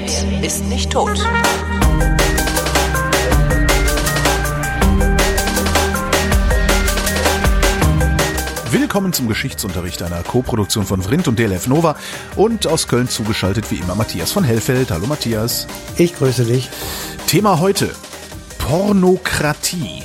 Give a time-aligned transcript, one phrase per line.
[0.00, 1.18] redet, ist nicht tot.
[8.70, 11.96] Willkommen zum Geschichtsunterricht einer Co-Produktion von Vrindt und DLF Nova
[12.36, 14.90] und aus Köln zugeschaltet wie immer Matthias von Hellfeld.
[14.90, 15.66] Hallo Matthias.
[15.96, 16.70] Ich grüße dich.
[17.26, 17.90] Thema heute
[18.58, 20.02] Pornokratie.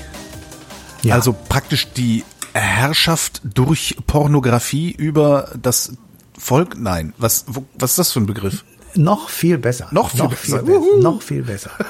[1.04, 1.16] Ja.
[1.16, 5.93] Also praktisch die Herrschaft durch Pornografie über das
[6.38, 6.77] Volk.
[6.77, 8.64] Nein, was, wo, was ist das für ein Begriff?
[8.97, 9.87] Noch viel besser.
[9.91, 10.63] Noch viel besser.
[10.63, 10.81] besser.
[11.01, 11.71] Noch viel besser.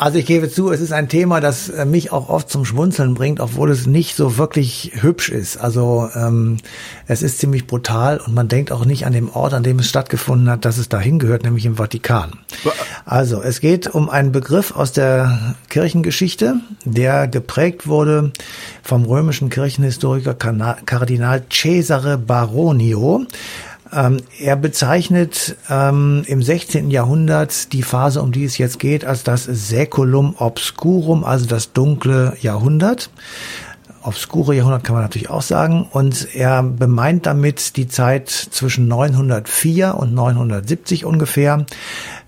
[0.00, 3.14] Also ich gebe zu, es ist ein Thema, das äh, mich auch oft zum Schmunzeln
[3.14, 5.56] bringt, obwohl es nicht so wirklich hübsch ist.
[5.56, 6.58] Also ähm,
[7.08, 9.88] es ist ziemlich brutal und man denkt auch nicht an dem Ort, an dem es
[9.88, 12.30] stattgefunden hat, dass es dahin gehört, nämlich im Vatikan.
[13.06, 18.30] Also es geht um einen Begriff aus der Kirchengeschichte, der geprägt wurde
[18.84, 23.26] vom römischen Kirchenhistoriker Kardinal Cesare Baronio.
[23.92, 26.90] Ähm, er bezeichnet ähm, im 16.
[26.90, 32.36] Jahrhundert die Phase, um die es jetzt geht, als das Saeculum obscurum, also das dunkle
[32.40, 33.10] Jahrhundert.
[34.02, 35.86] Obskure Jahrhundert kann man natürlich auch sagen.
[35.90, 41.66] Und er bemeint damit die Zeit zwischen 904 und 970 ungefähr,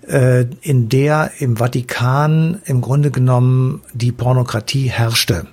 [0.07, 5.47] äh, in der im Vatikan im Grunde genommen die Pornokratie herrschte.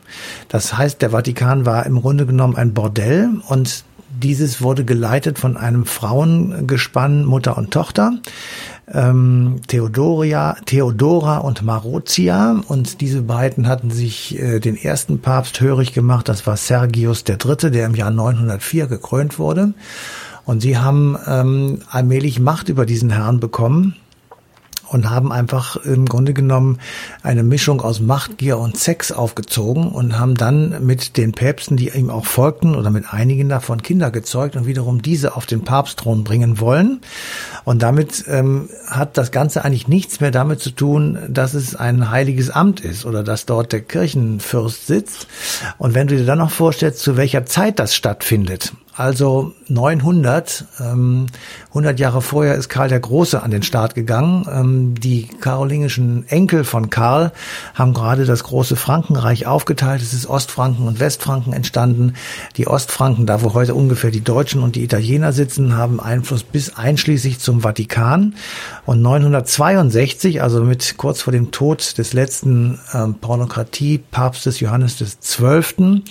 [0.48, 3.84] Das heißt, der Vatikan war im Grunde genommen ein Bordell und
[4.22, 8.12] dieses wurde geleitet von einem Frauengespann, Mutter und Tochter,
[8.92, 12.60] ähm, Theodoria, Theodora und Marozia.
[12.68, 16.28] Und diese beiden hatten sich äh, den ersten Papst hörig gemacht.
[16.28, 19.74] Das war Sergius III., der im Jahr 904 gekrönt wurde.
[20.44, 23.94] Und sie haben ähm, allmählich Macht über diesen Herrn bekommen
[24.90, 26.78] und haben einfach im Grunde genommen
[27.22, 32.10] eine Mischung aus Machtgier und Sex aufgezogen und haben dann mit den Päpsten, die ihm
[32.10, 36.60] auch folgten oder mit einigen davon Kinder gezeugt und wiederum diese auf den Papstthron bringen
[36.60, 37.00] wollen.
[37.64, 42.10] Und damit ähm, hat das Ganze eigentlich nichts mehr damit zu tun, dass es ein
[42.10, 45.26] heiliges Amt ist oder dass dort der Kirchenfürst sitzt.
[45.76, 51.26] Und wenn du dir dann noch vorstellst, zu welcher Zeit das stattfindet, also 900, ähm,
[51.68, 54.44] 100 Jahre vorher ist Karl der Große an den Start gegangen.
[54.50, 57.30] Ähm, die karolingischen Enkel von Karl
[57.74, 60.02] haben gerade das große Frankenreich aufgeteilt.
[60.02, 62.14] Es ist Ostfranken und Westfranken entstanden.
[62.56, 66.74] Die Ostfranken, da wo heute ungefähr die Deutschen und die Italiener sitzen, haben Einfluss bis
[66.76, 68.34] einschließlich zum Vatikan.
[68.84, 76.02] Und 962, also mit kurz vor dem Tod des letzten ähm, Pornokratie-Papstes Johannes des Zwölften,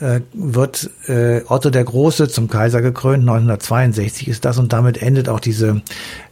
[0.00, 3.24] äh, wird äh, Otto der Große zum Kaiser gekrönt.
[3.24, 5.82] 962 ist das und damit endet auch diese,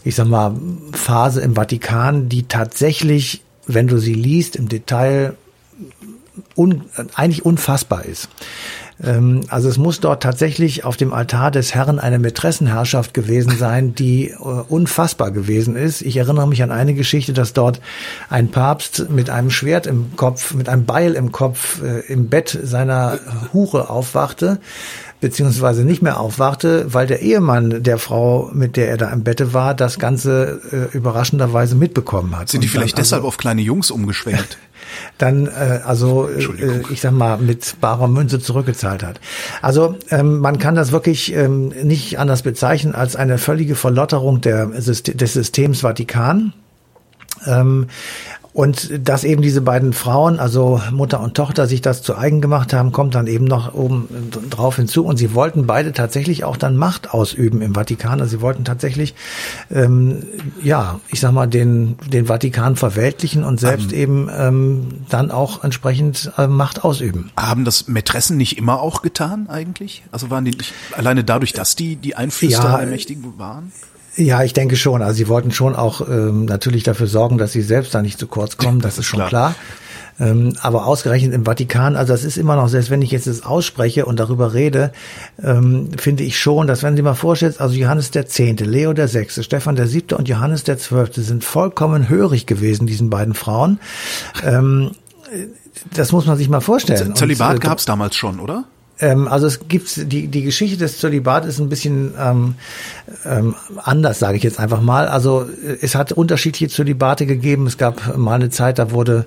[0.05, 0.55] ich sag mal,
[0.93, 5.35] Phase im Vatikan, die tatsächlich, wenn du sie liest, im Detail
[6.57, 6.83] un,
[7.15, 8.29] eigentlich unfassbar ist.
[9.03, 13.95] Ähm, also es muss dort tatsächlich auf dem Altar des Herrn eine Mätressenherrschaft gewesen sein,
[13.95, 16.03] die äh, unfassbar gewesen ist.
[16.03, 17.81] Ich erinnere mich an eine Geschichte, dass dort
[18.31, 22.59] ein Papst mit einem Schwert im Kopf, mit einem Beil im Kopf äh, im Bett
[22.63, 23.19] seiner
[23.53, 24.61] Hure aufwachte
[25.21, 29.55] beziehungsweise nicht mehr aufwachte, weil der Ehemann der Frau, mit der er da im Bette
[29.55, 32.51] war, das Ganze äh, überraschenderweise mitbekommen hat.
[32.51, 34.59] Sind die vielleicht also, deshalb auf kleine Jungs umgeschwenkt?
[35.19, 39.21] dann äh, also äh, ich sag mal mit barer Münze zurückgezahlt hat.
[39.63, 44.67] Also ähm, man kann das wirklich ähm, nicht anders bezeichnen als eine völlige Verlotterung der,
[44.67, 46.53] des Systems Vatikan.
[47.47, 47.89] Ähm,
[48.55, 52.73] und dass eben diese beiden Frauen, also Mutter und Tochter, sich das zu eigen gemacht
[52.73, 54.09] haben, kommt dann eben noch oben
[54.49, 55.05] drauf hinzu.
[55.05, 58.21] Und sie wollten beide tatsächlich auch dann Macht ausüben im Vatikan.
[58.21, 59.17] Also sie wollten tatsächlich,
[59.73, 60.23] ähm,
[60.63, 65.65] ja, ich sag mal, den, den Vatikan verweltlichen und selbst um, eben ähm, dann auch
[65.65, 67.33] entsprechend äh, Macht ausüben.
[67.37, 70.05] Haben das Mätressen nicht immer auch getan eigentlich?
[70.13, 73.73] Also waren die nicht alleine dadurch, dass die die Einflüsterer ja, der Mächtigen waren?
[74.17, 75.03] Ja, ich denke schon.
[75.03, 78.27] Also sie wollten schon auch ähm, natürlich dafür sorgen, dass sie selbst da nicht zu
[78.27, 78.81] kurz kommen.
[78.81, 79.29] Das ist schon klar.
[79.29, 79.55] klar.
[80.21, 83.45] Ähm, aber ausgerechnet im Vatikan, also das ist immer noch, selbst wenn ich jetzt das
[83.45, 84.93] ausspreche und darüber rede,
[85.43, 89.09] ähm, finde ich schon, dass wenn Sie mal vorstellen, also Johannes der Zehnte, Leo der
[89.09, 93.81] Sechste, Stefan der Siebte und Johannes der Zwölfte sind vollkommen hörig gewesen, diesen beiden Frauen.
[94.45, 94.93] Ähm,
[95.93, 97.17] das muss man sich mal vorstellen.
[97.17, 98.65] Zölibat äh, gab es damals schon, oder?
[99.01, 102.55] Ähm, also es gibt die die Geschichte des Zölibat ist ein bisschen ähm,
[103.25, 105.09] ähm, anders, sage ich jetzt einfach mal.
[105.09, 105.47] Also
[105.81, 107.67] es hat unterschiedliche Zölibate gegeben.
[107.67, 109.27] Es gab mal eine Zeit, da wurde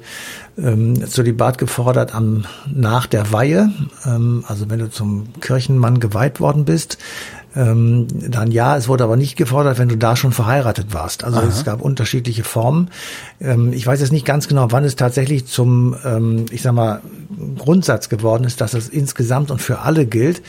[0.58, 3.72] ähm, Zölibat gefordert am nach der Weihe.
[4.06, 6.98] Ähm, also wenn du zum Kirchenmann geweiht worden bist,
[7.58, 11.24] ähm, dann ja, es wurde aber nicht gefordert, wenn du da schon verheiratet warst.
[11.24, 11.48] Also Aha.
[11.48, 12.90] es gab unterschiedliche Formen.
[13.42, 17.02] Ähm, ich weiß jetzt nicht ganz genau, wann es tatsächlich zum, ähm, ich sag mal,
[17.58, 20.44] Grundsatz geworden ist, dass es insgesamt und für alle gilt.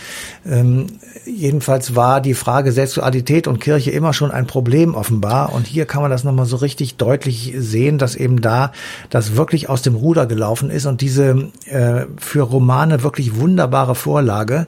[0.46, 0.86] Ähm,
[1.24, 5.54] jedenfalls war die Frage Sexualität und Kirche immer schon ein Problem offenbar.
[5.54, 8.72] Und hier kann man das nochmal so richtig deutlich sehen, dass eben da
[9.08, 14.66] das wirklich aus dem Ruder gelaufen ist und diese äh, für Romane wirklich wunderbare Vorlage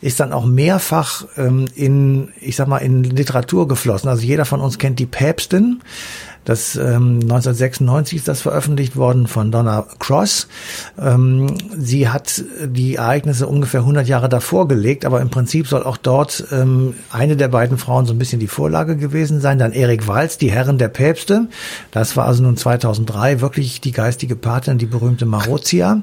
[0.00, 4.08] ist dann auch mehrfach ähm, in, ich sag mal, in Literatur geflossen.
[4.08, 5.80] Also jeder von uns kennt die Päpstin.
[6.48, 10.48] Das ähm, 1996 ist das veröffentlicht worden von Donna Cross.
[10.98, 15.98] Ähm, sie hat die Ereignisse ungefähr 100 Jahre davor gelegt, aber im Prinzip soll auch
[15.98, 19.58] dort ähm, eine der beiden Frauen so ein bisschen die Vorlage gewesen sein.
[19.58, 21.48] Dann Erik Walz, die Herren der Päpste.
[21.90, 26.02] Das war also nun 2003 wirklich die geistige Patin, die berühmte Marozia.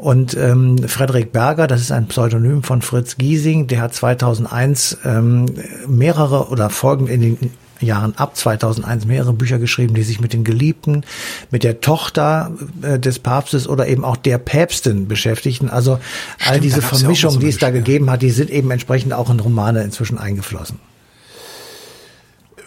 [0.00, 5.44] Und ähm, Frederik Berger, das ist ein Pseudonym von Fritz Giesing, der hat 2001 ähm,
[5.86, 7.50] mehrere oder Folgen in den
[7.80, 11.04] Jahren ab 2001 mehrere Bücher geschrieben, die sich mit den Geliebten,
[11.50, 12.50] mit der Tochter
[12.80, 15.68] äh, des Papstes oder eben auch der Päpstin beschäftigten.
[15.68, 15.98] Also
[16.38, 19.12] Stimmt, all diese Vermischungen, ja so die es da gegeben hat, die sind eben entsprechend
[19.12, 20.78] auch in Romane inzwischen eingeflossen.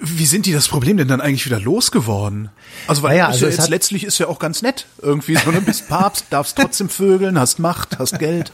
[0.05, 2.50] Wie sind die das Problem denn dann eigentlich wieder losgeworden?
[2.88, 5.61] Also weil naja, also ja jetzt letztlich ist ja auch ganz nett irgendwie so, du
[5.61, 8.51] bist Papst, darfst trotzdem vögeln, hast Macht, hast Geld.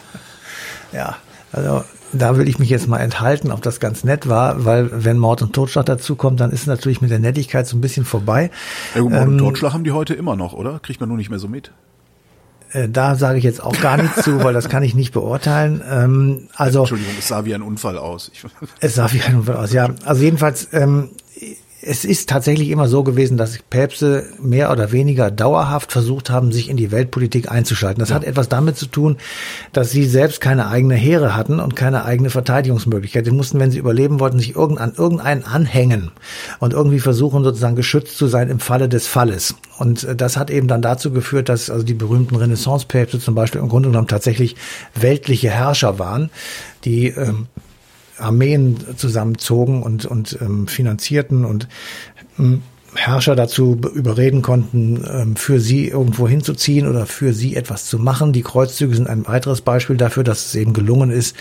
[0.91, 1.17] Ja,
[1.51, 5.17] also da will ich mich jetzt mal enthalten, ob das ganz nett war, weil wenn
[5.17, 8.05] Mord und Totschlag dazu kommt, dann ist es natürlich mit der Nettigkeit so ein bisschen
[8.05, 8.51] vorbei.
[8.93, 10.79] Ja, Mord ähm, und Totschlag haben die heute immer noch, oder?
[10.79, 11.71] Kriegt man nur nicht mehr so mit.
[12.71, 15.81] Äh, da sage ich jetzt auch gar nichts zu, weil das kann ich nicht beurteilen.
[15.89, 18.31] Ähm, also Entschuldigung, es sah wie ein Unfall aus.
[18.80, 19.89] es sah wie ein Unfall aus, ja.
[20.06, 21.10] Also jedenfalls ähm,
[21.81, 26.69] es ist tatsächlich immer so gewesen, dass Päpste mehr oder weniger dauerhaft versucht haben, sich
[26.69, 27.99] in die Weltpolitik einzuschalten.
[27.99, 28.15] Das ja.
[28.15, 29.17] hat etwas damit zu tun,
[29.71, 33.25] dass sie selbst keine eigene Heere hatten und keine eigene Verteidigungsmöglichkeit.
[33.25, 36.11] Die mussten, wenn sie überleben wollten, sich an irgendeinen anhängen
[36.59, 39.55] und irgendwie versuchen, sozusagen geschützt zu sein im Falle des Falles.
[39.77, 43.61] Und äh, das hat eben dann dazu geführt, dass also die berühmten Renaissance-Päpste zum Beispiel
[43.61, 44.55] im Grunde genommen tatsächlich
[44.95, 46.29] weltliche Herrscher waren,
[46.83, 47.47] die ähm,
[48.19, 51.68] Armeen zusammenzogen und, und ähm, finanzierten und
[52.38, 52.62] ähm,
[52.95, 58.33] Herrscher dazu überreden konnten, ähm, für sie irgendwo hinzuziehen oder für sie etwas zu machen.
[58.33, 61.36] Die Kreuzzüge sind ein weiteres Beispiel dafür, dass es eben gelungen ist,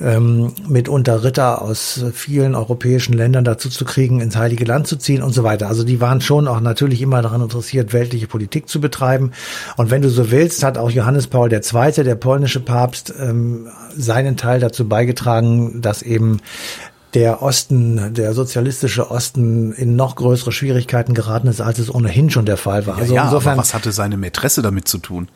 [0.00, 5.22] ähm, mitunter Ritter aus vielen europäischen Ländern dazu zu kriegen, ins Heilige Land zu ziehen
[5.22, 5.68] und so weiter.
[5.68, 9.32] Also die waren schon auch natürlich immer daran interessiert, weltliche Politik zu betreiben.
[9.76, 14.36] Und wenn du so willst, hat auch Johannes Paul II., der polnische Papst, ähm, seinen
[14.36, 16.40] Teil dazu beigetragen, dass eben
[17.14, 22.46] der Osten, der sozialistische Osten in noch größere Schwierigkeiten geraten ist, als es ohnehin schon
[22.46, 22.98] der Fall war.
[22.98, 25.28] Also ja, insofern, aber was hatte seine Mätresse damit zu tun?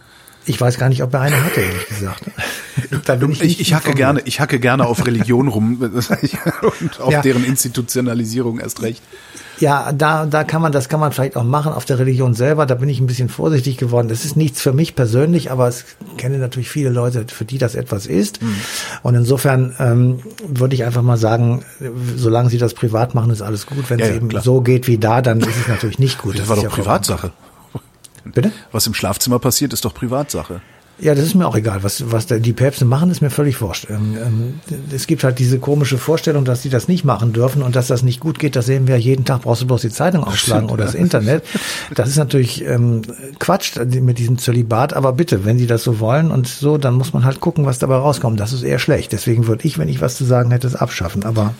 [0.46, 2.23] Ich weiß gar nicht, ob er eine hatte, ehrlich gesagt.
[3.31, 5.79] ich, ich, ich hacke gerne, ich hacke gerne auf Religion rum
[6.81, 7.23] und auf ja.
[7.23, 9.02] deren Institutionalisierung erst recht.
[9.61, 12.67] Ja, da, da kann man, das kann man vielleicht auch machen auf der Religion selber.
[12.67, 14.08] Da bin ich ein bisschen vorsichtig geworden.
[14.08, 15.85] Das ist nichts für mich persönlich, aber es
[16.17, 18.43] kenne natürlich viele Leute, für die das etwas ist.
[18.43, 18.56] Mhm.
[19.02, 21.64] Und insofern ähm, würde ich einfach mal sagen,
[22.17, 23.88] solange sie das privat machen, ist alles gut.
[23.88, 24.43] Wenn ja, es eben klar.
[24.43, 26.35] so geht wie da, dann ist es natürlich nicht gut.
[26.35, 27.32] Das, das war doch ja Privatsache.
[28.25, 28.53] Bitte?
[28.73, 30.61] Was im Schlafzimmer passiert, ist doch Privatsache.
[31.00, 31.82] Ja, das ist mir auch egal.
[31.82, 33.88] Was, was die Päpste machen, ist mir völlig wurscht.
[33.91, 34.61] Ähm, ähm,
[34.94, 38.05] es gibt halt diese komische Vorstellung, dass sie das nicht machen dürfen und dass das
[38.05, 38.55] nicht gut geht.
[38.55, 39.43] Das sehen wir jeden Tag.
[39.43, 41.43] Brauchst du bloß die Zeitung aufschlagen oder das Internet.
[41.97, 43.03] Das ist natürlich ähm,
[43.41, 44.94] Quatsch mit diesem Zölibat.
[44.94, 47.81] Aber bitte, wenn sie das so wollen und so, dann muss man halt gucken, was
[47.81, 48.38] dabei rauskommt.
[48.38, 49.11] Das ist eher schlecht.
[49.11, 51.25] Deswegen würde ich, wenn ich was zu sagen hätte, es abschaffen.
[51.25, 51.54] Aber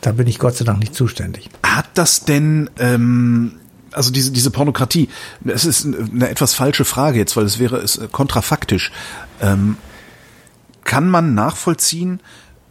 [0.00, 1.50] da bin ich Gott sei Dank nicht zuständig.
[1.62, 3.52] Hat das denn ähm,
[3.92, 5.08] also diese, diese Pornokratie,
[5.44, 8.92] es ist eine etwas falsche Frage jetzt, weil es wäre es äh, kontrafaktisch.
[9.40, 9.76] Ähm,
[10.84, 12.20] kann man nachvollziehen,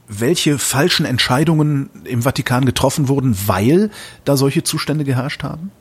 [0.08, 3.92] welche falschen Entscheidungen im Vatikan getroffen wurden, weil
[4.26, 5.72] da solche Zustände geherrscht haben?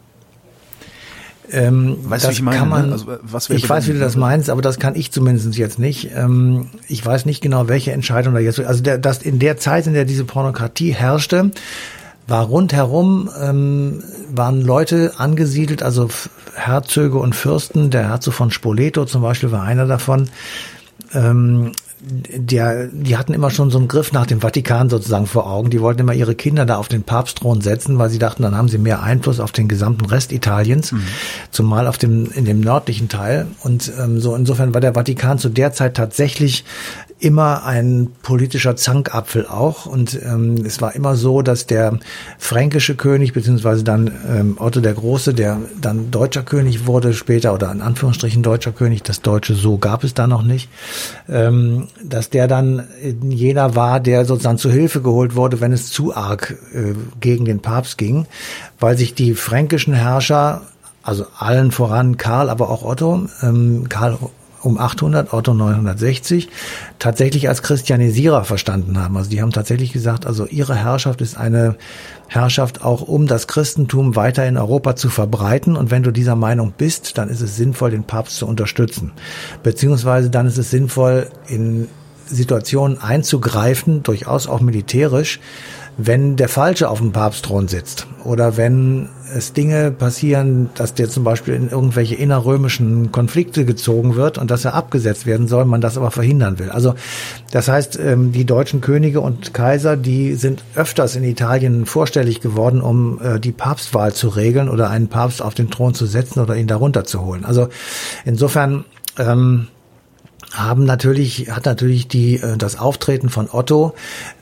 [1.50, 2.58] Ähm, weißt du, ich meine?
[2.58, 2.92] Kann man, ne?
[2.92, 6.10] also, was ich weiß, wie du das meinst, aber das kann ich zumindest jetzt nicht.
[6.14, 9.86] Ähm, ich weiß nicht genau, welche Entscheidung da jetzt, also der, dass in der Zeit,
[9.86, 11.50] in der diese Pornokratie herrschte,
[12.28, 16.08] war rundherum ähm, waren Leute angesiedelt, also
[16.54, 17.90] Herzöge und Fürsten.
[17.90, 20.28] Der Herzog von Spoleto zum Beispiel war einer davon.
[21.14, 21.72] Ähm,
[22.08, 25.70] der, die hatten immer schon so einen Griff nach dem Vatikan sozusagen vor Augen.
[25.70, 28.68] Die wollten immer ihre Kinder da auf den Papstthron setzen, weil sie dachten, dann haben
[28.68, 31.02] sie mehr Einfluss auf den gesamten Rest Italiens, mhm.
[31.50, 33.46] zumal auf dem in dem nördlichen Teil.
[33.62, 36.64] Und ähm, so insofern war der Vatikan zu der Zeit tatsächlich
[37.20, 39.86] immer ein politischer Zankapfel auch.
[39.86, 41.98] Und ähm, es war immer so, dass der
[42.38, 47.72] fränkische König, beziehungsweise dann ähm, Otto der Große, der dann deutscher König wurde später, oder
[47.72, 50.68] in Anführungsstrichen deutscher König, das Deutsche so gab es da noch nicht,
[51.28, 52.86] ähm, dass der dann
[53.22, 57.60] jener war, der sozusagen zu Hilfe geholt wurde, wenn es zu arg äh, gegen den
[57.60, 58.26] Papst ging,
[58.78, 60.62] weil sich die fränkischen Herrscher
[61.02, 63.26] also allen voran Karl, aber auch Otto.
[63.42, 64.18] Ähm, Karl
[64.62, 66.48] um 800, Otto 960,
[66.98, 69.16] tatsächlich als Christianisierer verstanden haben.
[69.16, 71.76] Also die haben tatsächlich gesagt, also ihre Herrschaft ist eine
[72.28, 75.76] Herrschaft auch um das Christentum weiter in Europa zu verbreiten.
[75.76, 79.12] Und wenn du dieser Meinung bist, dann ist es sinnvoll, den Papst zu unterstützen.
[79.62, 81.88] Beziehungsweise dann ist es sinnvoll, in
[82.26, 85.40] Situationen einzugreifen, durchaus auch militärisch,
[86.00, 91.24] wenn der Falsche auf dem Papstthron sitzt oder wenn es Dinge passieren, dass der zum
[91.24, 95.96] Beispiel in irgendwelche innerrömischen Konflikte gezogen wird und dass er abgesetzt werden soll, man das
[95.96, 96.70] aber verhindern will.
[96.70, 96.94] Also
[97.50, 102.80] das heißt, ähm, die deutschen Könige und Kaiser, die sind öfters in Italien vorstellig geworden,
[102.80, 106.54] um äh, die Papstwahl zu regeln oder einen Papst auf den Thron zu setzen oder
[106.56, 107.44] ihn darunter zu holen.
[107.44, 107.68] Also
[108.24, 108.84] insofern
[109.18, 109.66] ähm,
[110.52, 113.94] haben natürlich, hat natürlich die, äh, das Auftreten von Otto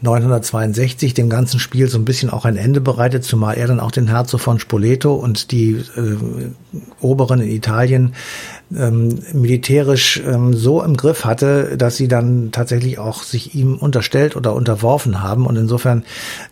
[0.02, 3.90] 962 dem ganzen Spiel so ein bisschen auch ein Ende bereitet, zumal er dann auch
[3.90, 6.16] den Herzog von Spoleto und die äh,
[7.00, 8.14] Oberen in Italien
[8.76, 14.36] ähm, militärisch ähm, so im Griff hatte, dass sie dann tatsächlich auch sich ihm unterstellt
[14.36, 15.46] oder unterworfen haben.
[15.46, 16.04] Und insofern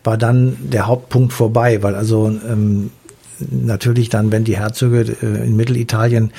[0.03, 2.91] war dann der Hauptpunkt vorbei, weil also ähm,
[3.39, 6.31] natürlich dann, wenn die Herzöge äh, in Mittelitalien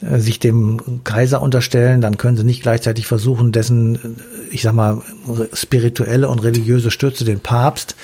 [0.00, 3.98] äh, sich dem Kaiser unterstellen, dann können sie nicht gleichzeitig versuchen, dessen, äh,
[4.50, 5.02] ich sag mal,
[5.52, 7.96] spirituelle und religiöse Stütze, den Papst,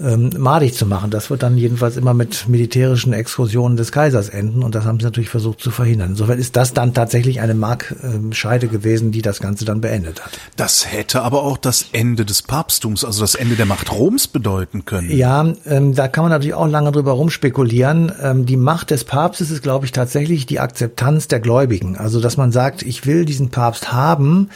[0.00, 1.10] ähm, madig zu machen.
[1.10, 5.04] Das wird dann jedenfalls immer mit militärischen Exkursionen des Kaisers enden und das haben sie
[5.04, 6.10] natürlich versucht zu verhindern.
[6.10, 10.38] Insofern ist das dann tatsächlich eine Markscheide gewesen, die das Ganze dann beendet hat.
[10.56, 14.84] Das hätte aber auch das Ende des Papsttums, also das Ende der Macht Roms bedeuten
[14.84, 15.10] können.
[15.10, 18.12] Ja, ähm, da kann man natürlich auch lange drüber rumspekulieren.
[18.22, 21.96] Ähm, die Macht des Papstes ist, glaube ich, tatsächlich die Akzeptanz der Gläubigen.
[21.96, 24.50] Also, dass man sagt, ich will diesen Papst haben,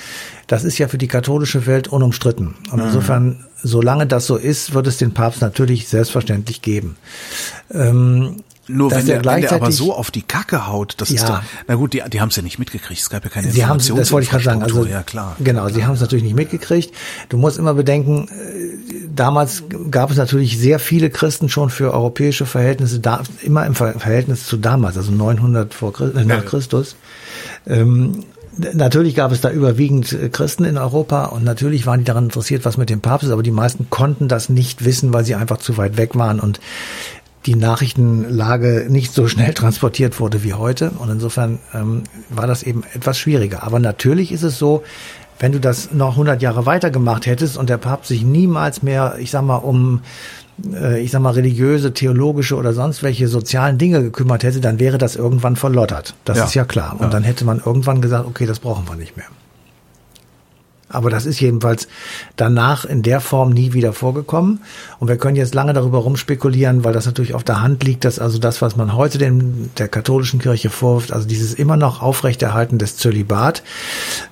[0.46, 2.54] das ist ja für die katholische Welt unumstritten.
[2.70, 2.86] Und mhm.
[2.86, 6.96] insofern solange das so ist, wird es den Papst natürlich selbstverständlich geben.
[7.72, 8.36] Ähm,
[8.66, 11.16] nur wenn der, wenn der aber so auf die Kacke haut, das ja.
[11.16, 13.50] ist doch, na gut, die, die haben es ja nicht mitgekriegt, es gab ja keine
[13.50, 15.36] sie haben das wollte ich gerade sagen, also, ja klar.
[15.40, 16.94] Genau, sie haben es natürlich nicht mitgekriegt.
[17.28, 22.46] Du musst immer bedenken, äh, damals gab es natürlich sehr viele Christen schon für europäische
[22.46, 26.96] Verhältnisse, da, immer im Verhältnis zu damals, also 900 vor Christus, äh, nach Christus.
[27.66, 28.24] Ähm,
[28.56, 32.64] Natürlich gab es da überwiegend äh, Christen in Europa und natürlich waren die daran interessiert,
[32.64, 35.58] was mit dem Papst ist, aber die meisten konnten das nicht wissen, weil sie einfach
[35.58, 36.60] zu weit weg waren und
[37.46, 40.90] die Nachrichtenlage nicht so schnell transportiert wurde wie heute.
[40.90, 43.62] Und insofern ähm, war das eben etwas schwieriger.
[43.62, 44.82] Aber natürlich ist es so,
[45.38, 49.16] wenn du das noch 100 Jahre weiter gemacht hättest und der Papst sich niemals mehr,
[49.18, 50.02] ich sag mal, um
[51.00, 55.16] ich sag mal, religiöse, theologische oder sonst welche sozialen Dinge gekümmert hätte, dann wäre das
[55.16, 56.14] irgendwann verlottert.
[56.24, 56.44] Das ja.
[56.44, 56.92] ist ja klar.
[56.94, 57.08] Und ja.
[57.08, 59.26] dann hätte man irgendwann gesagt, okay, das brauchen wir nicht mehr.
[60.94, 61.88] Aber das ist jedenfalls
[62.36, 64.60] danach in der Form nie wieder vorgekommen.
[64.98, 68.18] Und wir können jetzt lange darüber rumspekulieren, weil das natürlich auf der Hand liegt, dass
[68.18, 72.78] also das, was man heute dem, der katholischen Kirche vorwirft, also dieses immer noch Aufrechterhalten
[72.78, 73.62] des Zölibat,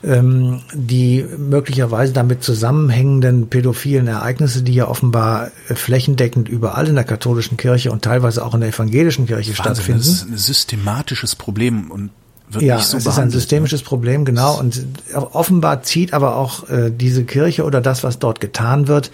[0.04, 7.56] ähm, die möglicherweise damit zusammenhängenden pädophilen Ereignisse, die ja offenbar flächendeckend überall in der katholischen
[7.56, 10.00] Kirche und teilweise auch in der evangelischen Kirche Wahnsinn, stattfinden.
[10.00, 12.10] Das ist ein systematisches Problem und
[12.54, 13.30] wird ja, nicht so es ist ein ne?
[13.32, 14.58] systemisches Problem, genau.
[14.58, 19.10] Und offenbar zieht aber auch äh, diese Kirche oder das, was dort getan wird,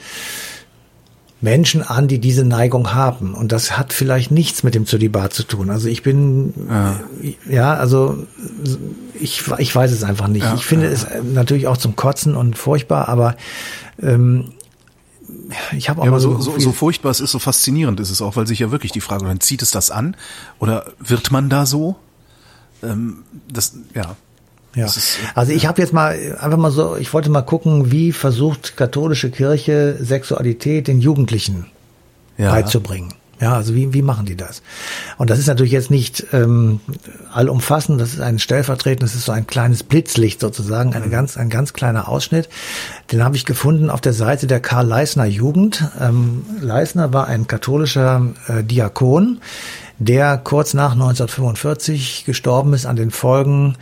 [1.40, 3.34] Menschen an, die diese Neigung haben.
[3.34, 5.70] Und das hat vielleicht nichts mit dem Zölibat zu tun.
[5.70, 7.00] Also ich bin, ja,
[7.48, 8.26] ja also
[9.20, 10.44] ich, ich weiß es einfach nicht.
[10.44, 10.92] Ja, ich finde ja.
[10.92, 13.36] es natürlich auch zum Kotzen und furchtbar, aber
[14.02, 14.52] ähm,
[15.76, 18.20] ich habe auch ja, mal so, so, so furchtbar es ist, so faszinierend ist es
[18.20, 20.16] auch, weil sich ja wirklich die Frage, dann zieht es das an
[20.58, 21.96] oder wird man da so?
[22.82, 24.16] Ähm, das, ja.
[24.74, 24.84] Ja.
[24.84, 28.76] Ist, also ich habe jetzt mal einfach mal so, ich wollte mal gucken, wie versucht
[28.76, 31.66] katholische Kirche Sexualität den Jugendlichen
[32.36, 32.52] ja.
[32.52, 33.14] beizubringen.
[33.40, 34.62] Ja, also wie, wie machen die das?
[35.16, 36.80] Und das ist natürlich jetzt nicht ähm,
[37.32, 41.10] allumfassend, das ist ein stellvertretend, das ist so ein kleines Blitzlicht sozusagen, eine mhm.
[41.10, 42.48] ganz, ein ganz kleiner Ausschnitt.
[43.12, 45.84] Den habe ich gefunden auf der Seite der Karl Leisner Jugend.
[46.00, 49.40] Ähm, Leisner war ein katholischer äh, Diakon,
[49.98, 53.76] der kurz nach 1945 gestorben ist an den Folgen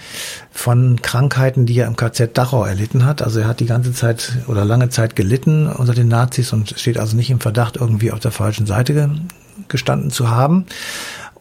[0.51, 3.21] von Krankheiten, die er im KZ Dachau erlitten hat.
[3.23, 6.99] Also er hat die ganze Zeit oder lange Zeit gelitten unter den Nazis und steht
[6.99, 9.11] also nicht im Verdacht, irgendwie auf der falschen Seite
[9.69, 10.67] gestanden zu haben.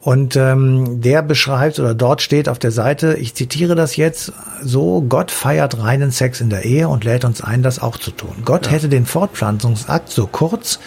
[0.05, 5.01] Und ähm, der beschreibt oder dort steht auf der Seite, ich zitiere das jetzt so,
[5.01, 8.43] Gott feiert reinen Sex in der Ehe und lädt uns ein, das auch zu tun.
[8.45, 8.73] Gott ja.
[8.73, 10.77] hätte den Fortpflanzungsakt so kurz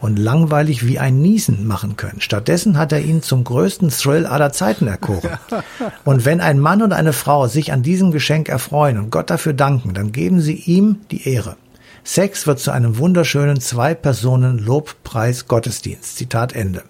[0.00, 2.20] und langweilig wie ein Niesen machen können.
[2.20, 5.38] Stattdessen hat er ihn zum größten Thrill aller Zeiten erkoren.
[6.04, 9.52] Und wenn ein Mann und eine Frau sich an diesem Geschenk erfreuen und Gott dafür
[9.52, 11.54] danken, dann geben sie ihm die Ehre.
[12.02, 16.16] Sex wird zu einem wunderschönen Zwei-Personen-Lobpreis-Gottesdienst.
[16.16, 16.82] Zitat Ende.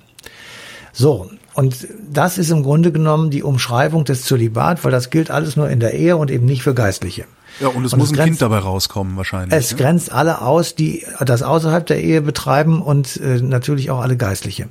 [0.94, 5.56] So, Und das ist im Grunde genommen die Umschreibung des Zölibat, weil das gilt alles
[5.56, 7.24] nur in der Ehe und eben nicht für Geistliche.
[7.60, 9.56] Ja, und es und muss es ein grenzt, Kind dabei rauskommen wahrscheinlich.
[9.56, 9.76] Es ja?
[9.76, 14.68] grenzt alle aus, die das außerhalb der Ehe betreiben und äh, natürlich auch alle Geistliche.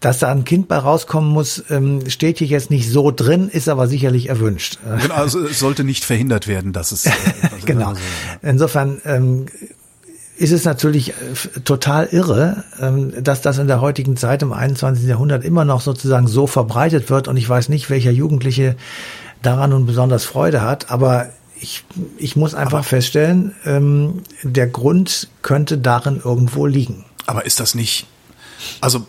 [0.00, 3.68] Dass da ein Kind bei rauskommen muss, ähm, steht hier jetzt nicht so drin, ist
[3.68, 4.78] aber sicherlich erwünscht.
[5.02, 7.06] Genau, also es sollte nicht verhindert werden, dass es.
[7.06, 7.10] Äh,
[7.42, 7.94] also genau.
[7.94, 8.00] So,
[8.42, 8.50] ja.
[8.50, 9.46] Insofern ähm,
[10.36, 15.06] ist es natürlich äh, total irre, ähm, dass das in der heutigen Zeit im 21.
[15.06, 17.28] Jahrhundert immer noch sozusagen so verbreitet wird.
[17.28, 18.76] Und ich weiß nicht, welcher Jugendliche
[19.42, 21.84] daran nun besonders Freude hat, aber ich,
[22.18, 27.04] ich muss einfach aber, feststellen, ähm, der Grund könnte darin irgendwo liegen.
[27.26, 28.06] Aber ist das nicht,
[28.80, 29.06] also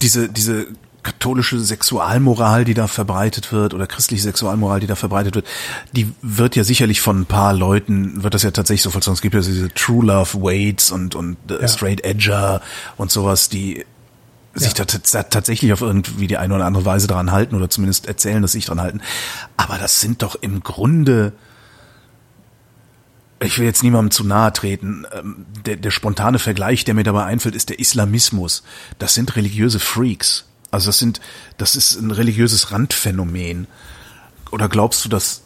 [0.00, 0.66] diese, diese
[1.02, 5.46] katholische Sexualmoral, die da verbreitet wird, oder christliche Sexualmoral, die da verbreitet wird,
[5.92, 9.14] die wird ja sicherlich von ein paar Leuten, wird das ja tatsächlich so vollzogen.
[9.14, 11.68] Es gibt ja diese True Love Waits und, und äh, ja.
[11.68, 12.60] Straight Edger
[12.96, 13.84] und sowas, die
[14.54, 14.84] sich ja.
[14.84, 18.52] da tatsächlich auf irgendwie die eine oder andere Weise dran halten oder zumindest erzählen, dass
[18.52, 19.00] sie sich dran halten.
[19.56, 21.32] Aber das sind doch im Grunde,
[23.40, 27.24] ich will jetzt niemandem zu nahe treten, ähm, der, der spontane Vergleich, der mir dabei
[27.24, 28.62] einfällt, ist der Islamismus.
[28.98, 30.44] Das sind religiöse Freaks.
[30.72, 31.20] Also das sind,
[31.58, 33.68] das ist ein religiöses Randphänomen.
[34.50, 35.42] Oder glaubst du, dass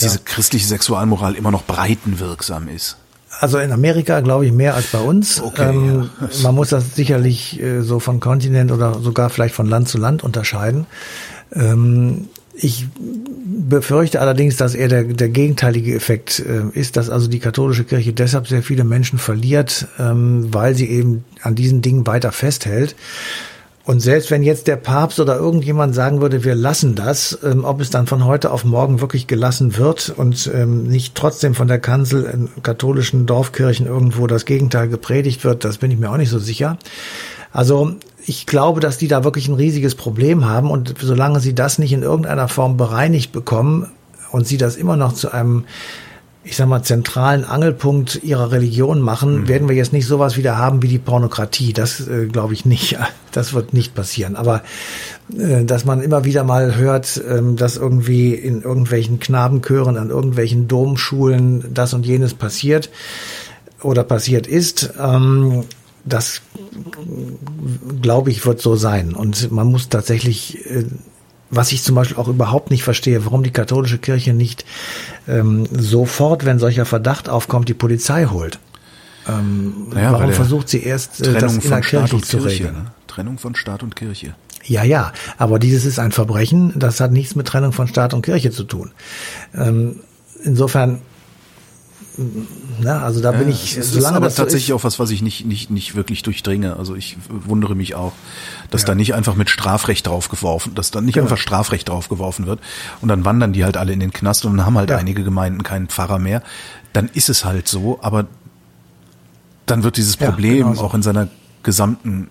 [0.00, 2.96] diese christliche Sexualmoral immer noch breitenwirksam ist?
[3.40, 5.40] Also in Amerika glaube ich mehr als bei uns.
[5.40, 6.28] Okay, ähm, ja.
[6.42, 10.22] Man muss das sicherlich äh, so von Kontinent oder sogar vielleicht von Land zu Land
[10.22, 10.86] unterscheiden.
[11.52, 17.38] Ähm, ich befürchte allerdings, dass eher der, der gegenteilige Effekt äh, ist, dass also die
[17.38, 22.30] katholische Kirche deshalb sehr viele Menschen verliert, ähm, weil sie eben an diesen Dingen weiter
[22.30, 22.94] festhält.
[23.84, 27.80] Und selbst wenn jetzt der Papst oder irgendjemand sagen würde, wir lassen das, ähm, ob
[27.80, 31.80] es dann von heute auf morgen wirklich gelassen wird und ähm, nicht trotzdem von der
[31.80, 36.30] Kanzel in katholischen Dorfkirchen irgendwo das Gegenteil gepredigt wird, das bin ich mir auch nicht
[36.30, 36.78] so sicher.
[37.52, 41.78] Also ich glaube, dass die da wirklich ein riesiges Problem haben und solange sie das
[41.78, 43.90] nicht in irgendeiner Form bereinigt bekommen
[44.30, 45.64] und sie das immer noch zu einem
[46.44, 49.48] ich sag mal, zentralen Angelpunkt ihrer Religion machen, mhm.
[49.48, 51.72] werden wir jetzt nicht sowas wieder haben wie die Pornokratie.
[51.72, 52.98] Das äh, glaube ich nicht.
[53.34, 54.36] Das wird nicht passieren.
[54.36, 54.62] Aber
[55.34, 60.68] äh, dass man immer wieder mal hört, ähm, dass irgendwie in irgendwelchen Knabenchören, an irgendwelchen
[60.68, 62.90] Domschulen das und jenes passiert
[63.80, 65.64] oder passiert ist, ähm,
[66.04, 66.42] das
[68.02, 69.14] glaube ich wird so sein.
[69.14, 70.84] Und man muss tatsächlich äh,
[71.52, 74.64] was ich zum Beispiel auch überhaupt nicht verstehe, warum die katholische Kirche nicht
[75.28, 78.58] ähm, sofort, wenn solcher Verdacht aufkommt, die Polizei holt.
[79.28, 82.72] Ähm, naja, warum versucht sie erst äh, das innerkirchlich zu regeln?
[82.72, 82.84] Ne?
[83.06, 84.34] Trennung von Staat und Kirche.
[84.64, 88.22] Ja, ja, aber dieses ist ein Verbrechen, das hat nichts mit Trennung von Staat und
[88.22, 88.92] Kirche zu tun.
[89.54, 90.00] Ähm,
[90.42, 91.02] insofern
[92.80, 94.84] na, also da ja, bin ich, es solange ist aber das tatsächlich so ist, auch
[94.84, 96.76] was, was ich nicht, nicht, nicht wirklich durchdringe.
[96.76, 98.12] Also ich wundere mich auch,
[98.70, 98.88] dass ja.
[98.88, 101.26] da nicht einfach mit Strafrecht draufgeworfen, dass da nicht genau.
[101.26, 102.60] einfach Strafrecht draufgeworfen wird
[103.00, 104.98] und dann wandern die halt alle in den Knast und dann haben halt ja.
[104.98, 106.42] einige Gemeinden keinen Pfarrer mehr.
[106.92, 108.26] Dann ist es halt so, aber
[109.64, 110.82] dann wird dieses Problem genau so.
[110.82, 111.28] auch in seiner
[111.62, 112.28] gesamten,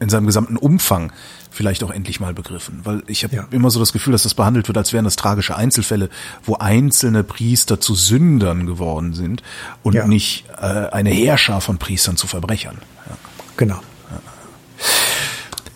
[0.00, 1.12] in seinem gesamten Umfang
[1.50, 2.80] vielleicht auch endlich mal begriffen.
[2.84, 3.46] Weil ich habe ja.
[3.50, 6.08] immer so das Gefühl, dass das behandelt wird, als wären das tragische Einzelfälle,
[6.42, 9.42] wo einzelne Priester zu Sündern geworden sind
[9.82, 10.06] und ja.
[10.06, 12.78] nicht äh, eine Heerschar von Priestern zu Verbrechern.
[13.08, 13.16] Ja.
[13.56, 13.80] Genau.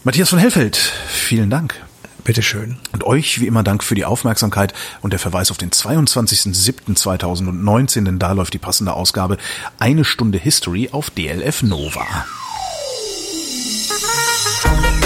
[0.04, 1.74] Matthias von Hellfeld, vielen Dank.
[2.24, 2.76] Bitteschön.
[2.92, 8.18] Und euch wie immer Dank für die Aufmerksamkeit und der Verweis auf den 22.07.2019, denn
[8.18, 9.36] da läuft die passende Ausgabe
[9.78, 12.06] Eine Stunde History auf DLF Nova.
[14.64, 15.03] Show